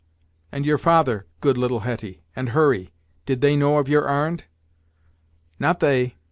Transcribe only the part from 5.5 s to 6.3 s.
"Not they.